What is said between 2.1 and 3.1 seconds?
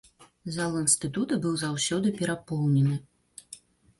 перапоўнены.